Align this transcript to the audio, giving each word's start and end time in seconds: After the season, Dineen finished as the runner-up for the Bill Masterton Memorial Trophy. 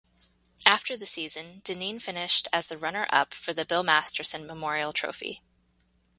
After 0.65 0.97
the 0.97 1.05
season, 1.05 1.61
Dineen 1.63 1.99
finished 1.99 2.47
as 2.51 2.65
the 2.65 2.77
runner-up 2.79 3.35
for 3.35 3.53
the 3.53 3.65
Bill 3.65 3.83
Masterton 3.83 4.47
Memorial 4.47 4.93
Trophy. 4.93 5.43